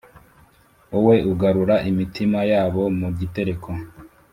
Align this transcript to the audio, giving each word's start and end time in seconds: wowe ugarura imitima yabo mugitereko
wowe 0.91 1.15
ugarura 1.31 1.75
imitima 1.89 2.39
yabo 2.51 2.81
mugitereko 2.99 3.69